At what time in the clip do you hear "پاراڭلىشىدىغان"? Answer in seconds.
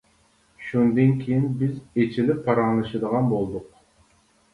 2.47-3.29